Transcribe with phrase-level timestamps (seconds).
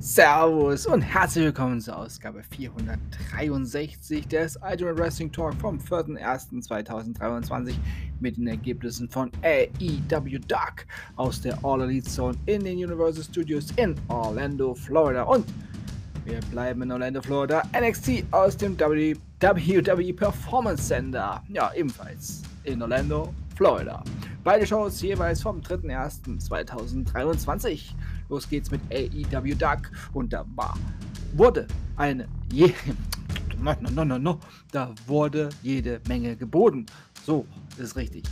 [0.00, 7.74] Servus und herzlich willkommen zur Ausgabe 463 des Ultimate Wrestling Talk vom 4.1.2023
[8.20, 13.72] mit den Ergebnissen von AEW Dark aus der All Elite Zone in den Universal Studios
[13.74, 15.44] in Orlando, Florida und
[16.24, 23.34] wir bleiben in Orlando, Florida, NXT aus dem WWE Performance Center, ja ebenfalls in Orlando,
[23.56, 24.04] Florida.
[24.44, 27.94] Beide Shows jeweils vom 3.1.2023.
[28.28, 30.76] Los geht's mit AEW Dark und da war,
[31.34, 32.72] wurde eine je,
[33.62, 34.38] no, no, no, no,
[34.72, 36.86] da wurde jede Menge geboten.
[37.24, 37.46] So
[37.78, 38.24] ist richtig.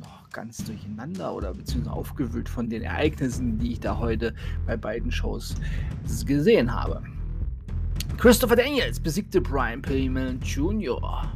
[0.00, 4.34] Noch ganz durcheinander oder beziehungsweise aufgewühlt von den Ereignissen, die ich da heute
[4.66, 5.54] bei beiden Shows
[6.26, 7.02] gesehen habe.
[8.16, 11.30] Christopher Daniels besiegte Brian Pillman Jr.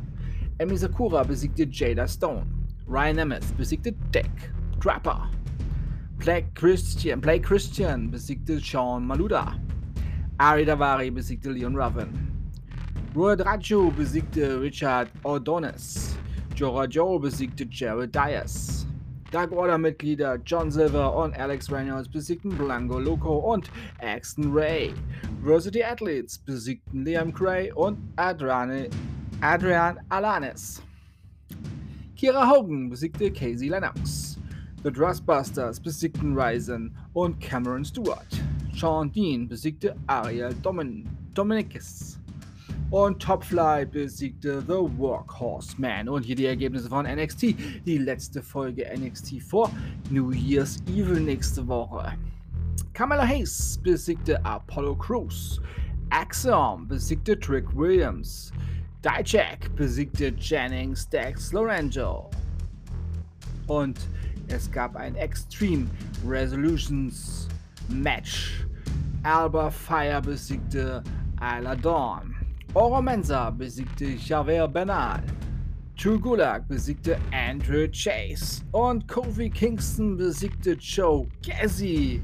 [0.59, 2.47] Emi Sakura besiegte Jada Stone.
[2.89, 4.31] Ryan Nemeth besiegte Deck
[4.81, 5.29] Trapper.
[6.19, 9.55] Blake Christian, Blake Christian besiegte Sean Maluda.
[10.41, 12.09] Ari Davari besiegte Leon Raven.
[13.15, 16.19] Ruud Raju besiegte Richard O'Donis.
[16.57, 18.85] Jora Joe besiegte Jared Dias.
[19.31, 24.93] Dark Order-Mitglieder John Silver und Alex Reynolds besiegten Blanco Loco und Axton Ray.
[25.43, 28.89] Varsity Athletes besiegten Liam Gray und Adrian,
[29.41, 30.83] Adrian Alanis.
[32.17, 34.38] Kira Hogan besiegte Casey Lennox.
[34.85, 38.29] The Trustbusters besiegten Ryzen und Cameron Stewart.
[38.73, 42.21] Sean Dean besiegte Ariel Domin Dominikis.
[42.93, 46.09] Und Topfly besiegte The Workhorseman.
[46.09, 47.57] Und hier die Ergebnisse von NXT.
[47.87, 49.69] Die letzte Folge NXT vor
[50.11, 52.13] New Year's Evil nächste Woche.
[52.93, 55.61] Kamala Hayes besiegte Apollo Crews.
[56.11, 58.53] Axiom besiegte Trick Williams.
[59.05, 62.31] Dijak besiegte Jennings Dex Lorenzo.
[63.67, 63.99] Und
[64.49, 65.87] es gab ein Extreme
[66.27, 67.49] Resolutions
[67.89, 68.67] Match.
[69.23, 71.03] Alba Fire besiegte
[71.41, 72.35] Isla Dawn.
[72.75, 75.23] Oro Mensa besiegte Javert Benal.
[75.97, 78.63] True Gulag besiegte Andrew Chase.
[78.73, 82.23] Und Kofi Kingston besiegte Joe Gazzy.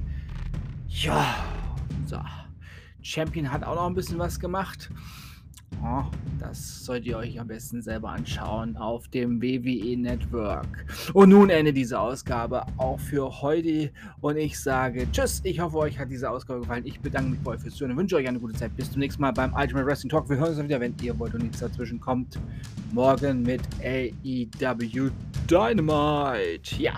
[0.88, 1.44] Ja,
[2.06, 2.20] so.
[3.02, 4.90] Champion hat auch noch ein bisschen was gemacht.
[5.86, 6.02] Oh,
[6.40, 10.86] das solltet ihr euch am besten selber anschauen auf dem WWE Network.
[11.12, 13.90] Und nun endet diese Ausgabe auch für heute.
[14.22, 15.42] Und ich sage Tschüss.
[15.44, 16.86] Ich hoffe, euch hat diese Ausgabe gefallen.
[16.86, 18.74] Ich bedanke mich bei euch fürs Zuhören und wünsche euch eine gute Zeit.
[18.76, 20.26] Bis zum nächsten Mal beim Ultimate Wrestling Talk.
[20.30, 22.38] Wir hören uns wieder, wenn ihr wollt und nichts dazwischen kommt.
[22.92, 25.10] Morgen mit AEW
[25.50, 26.76] Dynamite.
[26.78, 26.94] Ja,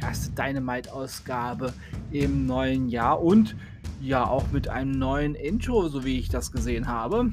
[0.00, 1.72] erste Dynamite-Ausgabe
[2.10, 3.54] im neuen Jahr und
[4.00, 7.30] ja auch mit einem neuen Intro, so wie ich das gesehen habe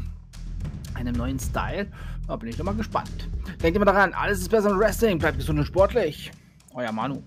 [0.95, 1.88] einem neuen Style.
[2.28, 3.29] Da bin ich doch mal gespannt.
[3.61, 5.19] Denkt immer daran, alles ist besser mit Wrestling.
[5.19, 6.31] Bleibt gesund und sportlich.
[6.73, 7.22] Euer Manu.